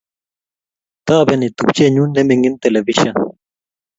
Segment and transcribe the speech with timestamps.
[1.05, 3.15] Tabeni tupchenyu ne mining televishen